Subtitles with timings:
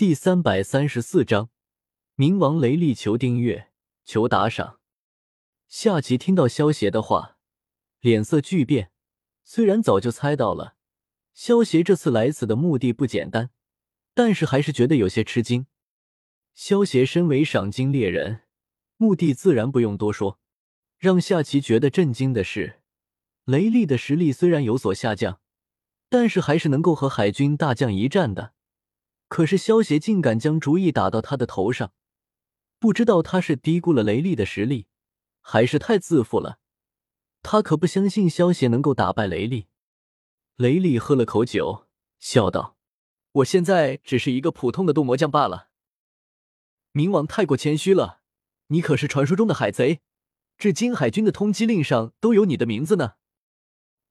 [0.00, 1.50] 第三百三十四章，
[2.16, 3.68] 冥王雷利求订阅，
[4.06, 4.80] 求打赏。
[5.68, 7.36] 夏奇听到萧协的话，
[8.00, 8.92] 脸色巨变。
[9.44, 10.76] 虽然早就猜到了
[11.34, 13.50] 萧协这次来此的目的不简单，
[14.14, 15.66] 但是还是觉得有些吃惊。
[16.54, 18.44] 萧协身为赏金猎人，
[18.96, 20.40] 目的自然不用多说。
[20.96, 22.80] 让夏奇觉得震惊的是，
[23.44, 25.42] 雷利的实力虽然有所下降，
[26.08, 28.54] 但是还是能够和海军大将一战的。
[29.30, 31.92] 可是萧协竟敢将主意打到他的头上，
[32.80, 34.88] 不知道他是低估了雷利的实力，
[35.40, 36.58] 还是太自负了。
[37.40, 39.68] 他可不相信萧协能够打败雷利。
[40.56, 41.86] 雷利喝了口酒，
[42.18, 42.76] 笑道
[43.34, 45.68] ：“我现在只是一个普通的镀魔匠罢了。
[46.92, 48.22] 冥王太过谦虚了，
[48.66, 50.00] 你可是传说中的海贼，
[50.58, 53.12] 至今海军的通缉令上都有你的名字呢。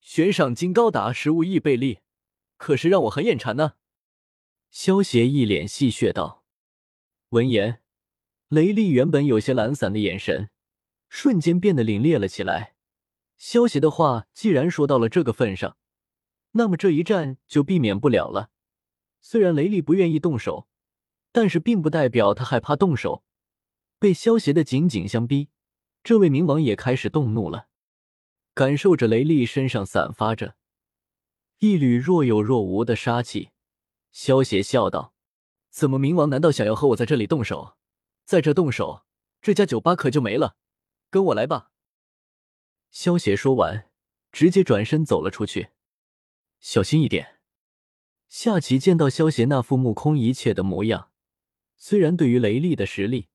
[0.00, 1.98] 悬赏金高达十五亿贝利，
[2.56, 3.72] 可是让我很眼馋呢。”
[4.70, 6.44] 萧协一脸戏谑道。
[7.30, 7.80] 闻言，
[8.48, 10.50] 雷利原本有些懒散的眼神
[11.08, 12.74] 瞬间变得凛冽了起来。
[13.36, 15.76] 萧协的话既然说到了这个份上，
[16.52, 18.50] 那么这一战就避免不了了。
[19.20, 20.68] 虽然雷利不愿意动手，
[21.32, 23.24] 但是并不代表他害怕动手。
[23.98, 25.48] 被萧协的紧紧相逼，
[26.04, 27.68] 这位冥王也开始动怒了。
[28.54, 30.56] 感受着雷利身上散发着
[31.58, 33.50] 一缕若有若无的杀气。
[34.20, 35.14] 萧邪笑道
[35.70, 37.76] ：“怎么，冥王难道想要和我在这里动手？
[38.24, 39.04] 在这动手，
[39.40, 40.56] 这家酒吧可就没了。
[41.08, 41.70] 跟我来吧。”
[42.90, 43.88] 萧邪说完，
[44.32, 45.68] 直接转身走了出去。
[46.58, 47.38] 小心一点。
[48.28, 51.12] 夏琪见到萧邪那副目空一切的模样，
[51.76, 53.28] 虽然对于雷厉的实力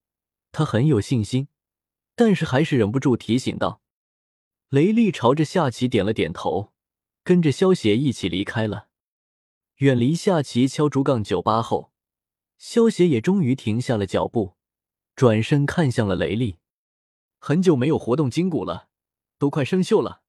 [0.51, 1.47] 他很有信心，
[2.13, 3.81] 但是还是忍不住提醒道。
[4.67, 6.73] 雷厉朝着夏琪点了点头，
[7.23, 8.89] 跟着萧邪一起离开了。
[9.77, 11.91] 远离夏奇敲竹杠酒吧后，
[12.57, 14.55] 萧协也终于停下了脚步，
[15.15, 16.57] 转身看向了雷利。
[17.39, 18.87] 很久没有活动筋骨了，
[19.37, 20.21] 都快生锈了。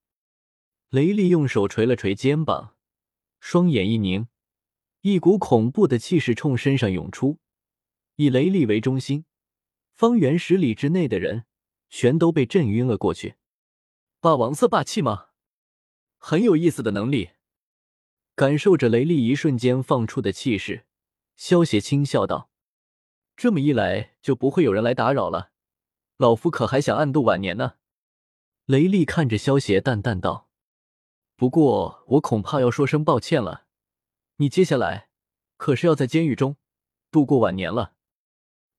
[0.89, 2.75] 雷利用手捶了捶肩膀，
[3.39, 4.29] 双眼一凝，
[5.03, 7.39] 一股恐怖的气势冲身上涌出。
[8.17, 9.27] 以雷利为中心，
[9.93, 11.45] 方圆十里之内的人
[11.91, 13.35] 全都被震晕了过去。
[14.21, 15.27] 霸王色霸气吗？
[16.17, 17.31] 很有意思的能力。
[18.35, 20.87] 感受着雷厉一瞬间放出的气势，
[21.37, 22.51] 萧邪轻笑道
[23.37, 25.53] ：“这么一来，就不会有人来打扰了。
[26.17, 27.75] 老夫可还想暗度晚年呢。”
[28.67, 30.49] 雷厉看着萧邪，淡淡道
[31.37, 33.67] ：“不过我恐怕要说声抱歉了，
[34.37, 35.11] 你接下来
[35.57, 36.57] 可是要在监狱中
[37.13, 37.95] 度过晚年了。”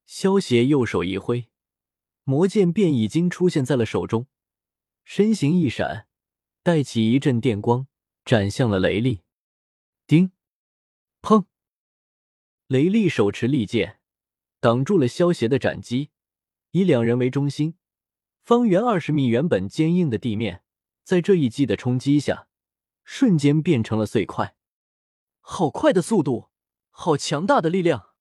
[0.05, 1.47] 萧邪右手一挥，
[2.23, 4.27] 魔剑便已经出现在了手中，
[5.05, 6.07] 身形一闪，
[6.61, 7.87] 带起一阵电光，
[8.25, 9.21] 斩向了雷厉。
[10.07, 10.31] 叮，
[11.23, 11.45] 砰！
[12.67, 13.99] 雷利手持利剑，
[14.59, 16.09] 挡住了萧邪的斩击。
[16.71, 17.75] 以两人为中心，
[18.43, 20.63] 方圆二十米原本坚硬的地面，
[21.03, 22.47] 在这一击的冲击下，
[23.03, 24.55] 瞬间变成了碎块。
[25.41, 26.49] 好快的速度，
[26.89, 28.15] 好强大的力量！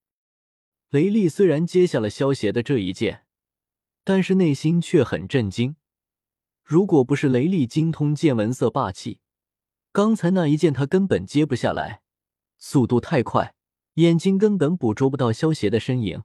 [0.91, 3.25] 雷利虽然接下了萧邪的这一剑，
[4.05, 5.76] 但是内心却很震惊。
[6.62, 9.21] 如果不是雷利精通剑纹色霸气，
[9.91, 12.03] 刚才那一剑，他根本接不下来，
[12.59, 13.53] 速度太快，
[13.94, 16.25] 眼睛根本捕捉不到萧邪的身影。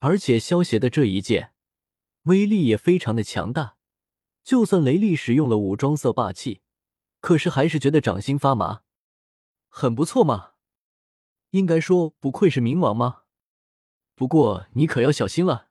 [0.00, 1.52] 而且萧邪的这一剑
[2.22, 3.76] 威力也非常的强大，
[4.44, 6.60] 就算雷力使用了武装色霸气，
[7.20, 8.82] 可是还是觉得掌心发麻。
[9.68, 10.52] 很不错嘛，
[11.50, 13.22] 应该说不愧是冥王吗？
[14.14, 15.68] 不过你可要小心了。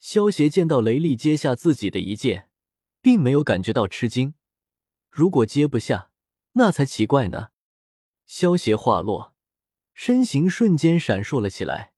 [0.00, 2.48] 萧邪见到雷力接下自己的一剑，
[3.02, 4.34] 并没有感觉到吃惊，
[5.10, 6.10] 如果接不下。
[6.52, 7.50] 那才奇怪呢！
[8.24, 9.35] 萧邪话落，
[9.98, 11.94] 身形瞬间闪烁了起来，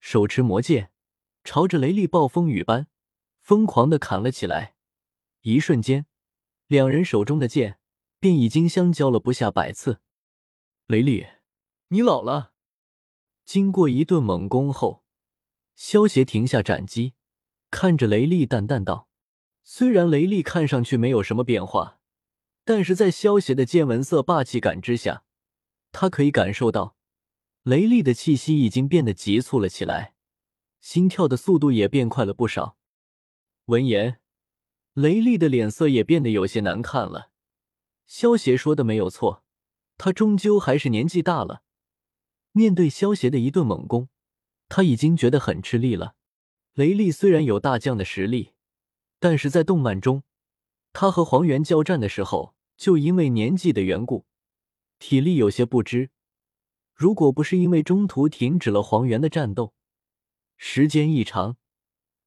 [0.00, 0.90] 手持魔剑，
[1.44, 2.88] 朝着雷厉暴风雨般
[3.42, 4.76] 疯狂的砍了起来。
[5.42, 6.06] 一瞬间，
[6.68, 7.78] 两人手中的剑
[8.18, 10.00] 便已经相交了不下百次。
[10.86, 11.26] 雷厉，
[11.88, 12.54] 你老了！
[13.44, 15.04] 经过一顿猛攻后，
[15.76, 17.12] 萧邪停下斩击，
[17.70, 19.10] 看着雷厉淡淡道
[19.62, 22.00] ：“虽然雷厉看上去没有什么变化。”
[22.64, 25.24] 但是在萧邪的剑纹色霸气感之下，
[25.92, 26.96] 他可以感受到
[27.64, 30.12] 雷厉的气息已经变得急促了起来，
[30.82, 32.76] 心跳的速度也变快了不少。
[33.64, 34.20] 闻言，
[34.92, 37.30] 雷厉的脸色也变得有些难看了。
[38.06, 39.42] 萧邪说的没有错，
[39.96, 41.62] 他终究还是年纪大了，
[42.52, 44.10] 面对萧邪的一顿猛攻，
[44.68, 46.16] 他已经觉得很吃力了。
[46.74, 48.52] 雷厉虽然有大将的实力，
[49.18, 50.22] 但是在动漫中。
[50.92, 54.26] 他和黄猿交战的时候，就因为年纪的缘故，
[54.98, 56.10] 体力有些不支，
[56.94, 59.74] 如果不是因为中途停止了黄猿的战斗，
[60.56, 61.56] 时间一长，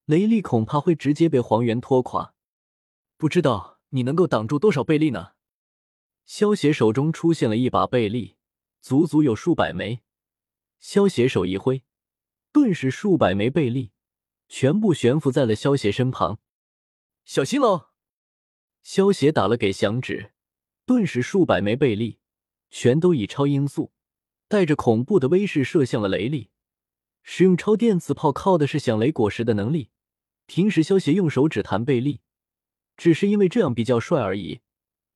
[0.06, 2.34] 雷利恐怕会直接被黄猿拖垮。
[3.16, 5.31] 不知道你能够挡住多少贝利呢？
[6.25, 8.36] 萧邪手中出现了一把贝利，
[8.81, 10.04] 足足有数百枚。
[10.80, 11.84] 萧邪手一挥，
[12.52, 13.94] 顿时数百枚贝利
[14.50, 16.40] 全部悬浮在了萧邪身旁。
[17.24, 17.92] 小心喽！
[18.84, 20.34] 萧邪打了给响指，
[20.86, 22.20] 顿时数百枚贝利
[22.70, 23.94] 全都以超音速，
[24.48, 26.50] 带着恐怖的威势射向了雷利。
[27.24, 29.90] 使用超电磁炮靠的是响雷果实的能力，
[30.46, 32.22] 平时萧邪用手指弹贝利，
[32.96, 34.62] 只是因为这样比较帅而已。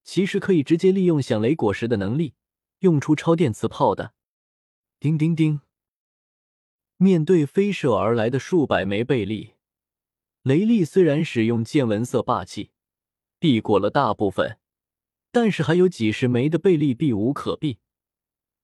[0.04, 2.34] 其实可以直接利用响雷果实的能力，
[2.80, 4.14] 用出超电磁炮的。
[5.00, 5.62] 叮叮叮！
[6.98, 9.54] 面对飞射而来的数百枚贝利，
[10.44, 12.72] 雷利虽然使用见闻色霸气
[13.40, 14.58] 避过了大部分，
[15.32, 17.80] 但是还有几十枚的贝利避无可避，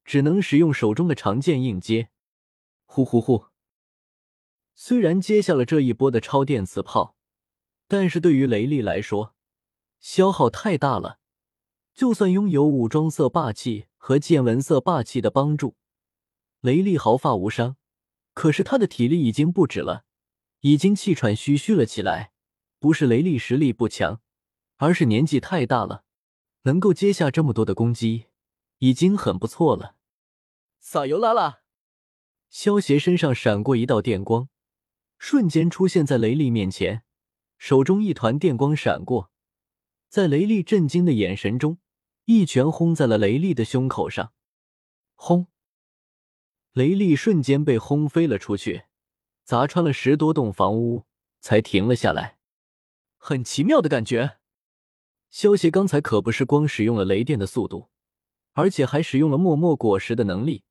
[0.08, 2.10] 只能使用手中的长剑硬接。
[2.86, 3.48] 呼呼呼！
[4.74, 7.18] 虽然接下了这一波的超电磁炮，
[7.90, 9.36] 但是对于雷利来说，
[10.00, 11.20] 消耗太大了。
[11.94, 15.76] 就算拥有武装色霸气和见闻色霸气的帮助，
[16.62, 17.76] 雷利毫发无伤。
[18.34, 20.06] 可是他的体力已经不止了，
[20.62, 22.32] 已经气喘吁吁了起来。
[22.80, 24.22] 不是雷利实力不强，
[24.78, 26.06] 而是年纪太大了，
[26.62, 28.28] 能够接下这么多的攻击，
[28.78, 29.97] 已经很不错了。
[30.80, 31.62] 撒尤拉拉！
[32.50, 34.50] 萧协身上闪过一道电光，
[35.18, 37.04] 瞬间出现在雷利面前，
[37.58, 39.32] 手中一团电光闪过，
[40.08, 41.80] 在雷利震惊的眼神中。
[42.30, 44.34] 一拳轰在了雷利的胸口上，
[45.16, 45.48] 轰！
[46.74, 48.84] 雷利瞬间被轰飞了出去，
[49.46, 51.06] 砸穿了十多栋房屋，
[51.40, 52.38] 才停了下来。
[53.16, 54.40] 很奇妙的感觉。
[55.30, 57.90] 萧协刚才可不是光使用了雷电的速度，
[58.52, 60.66] 而且还使用了默默果实的能力。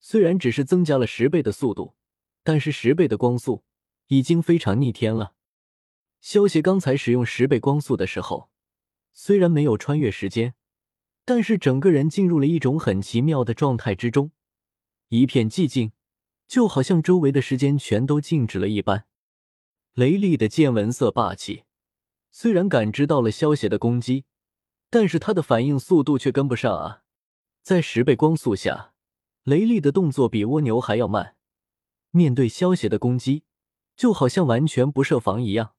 [0.00, 1.94] 虽然只是增加了十倍的速度，
[2.42, 3.64] 但是十倍的光速
[4.06, 5.34] 已经非常逆天了。
[6.20, 8.50] 萧协刚才使用十倍光速的时候，
[9.12, 10.54] 虽然没有穿越时间。
[11.24, 14.32] 但是整个人进入了一种很奇妙的状态之中，
[15.08, 15.92] 一片寂静，
[16.46, 19.04] 就好像周围的时间全都静止了一般。
[19.92, 21.64] 雷厉的见闻色霸气
[22.30, 24.24] 虽然感知到了萧邪的攻击，
[24.88, 27.02] 但是他的反应速度却跟不上啊！
[27.62, 28.94] 在十倍光速下，
[29.44, 31.36] 雷利的动作比蜗牛还要慢，
[32.10, 33.44] 面对萧邪的攻击，
[33.96, 35.74] 就好像完全不设防一样。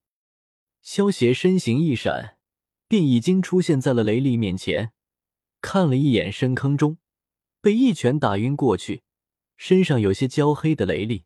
[0.82, 2.38] 萧邪身形一闪，
[2.88, 4.94] 便已经出现在了雷利面前。
[5.62, 6.98] 看了一眼深坑中
[7.62, 9.04] 被一拳打晕过去、
[9.58, 11.26] 身上有些焦黑的雷利，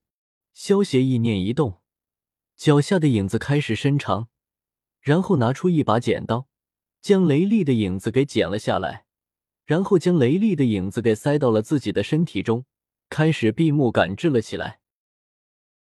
[0.53, 1.81] 萧邪意念一动，
[2.55, 4.29] 脚下的影子开始伸长，
[4.99, 6.47] 然后拿出一把剪刀，
[6.99, 9.05] 将雷利的影子给剪了下来，
[9.65, 12.65] 然后将雷厉的影子给塞到了自己的身体中，
[13.09, 14.82] 开始闭目感知了起来。